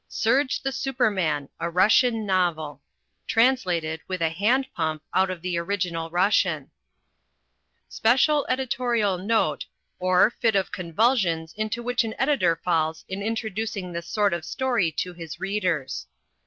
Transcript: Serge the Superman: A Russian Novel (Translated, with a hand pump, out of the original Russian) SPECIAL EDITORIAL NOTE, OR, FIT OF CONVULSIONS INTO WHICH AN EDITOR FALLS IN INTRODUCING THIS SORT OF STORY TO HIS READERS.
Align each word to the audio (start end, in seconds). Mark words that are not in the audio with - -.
Serge 0.09 0.63
the 0.63 0.71
Superman: 0.71 1.47
A 1.59 1.69
Russian 1.69 2.25
Novel 2.25 2.81
(Translated, 3.27 4.01
with 4.07 4.19
a 4.19 4.29
hand 4.31 4.65
pump, 4.73 5.03
out 5.13 5.29
of 5.29 5.43
the 5.43 5.59
original 5.59 6.09
Russian) 6.09 6.71
SPECIAL 7.87 8.47
EDITORIAL 8.49 9.19
NOTE, 9.19 9.65
OR, 9.99 10.31
FIT 10.31 10.55
OF 10.55 10.71
CONVULSIONS 10.71 11.53
INTO 11.55 11.83
WHICH 11.83 12.03
AN 12.03 12.15
EDITOR 12.17 12.55
FALLS 12.63 13.05
IN 13.07 13.21
INTRODUCING 13.21 13.93
THIS 13.93 14.07
SORT 14.07 14.33
OF 14.33 14.43
STORY 14.43 14.91
TO 14.91 15.13
HIS 15.13 15.39
READERS. 15.39 16.07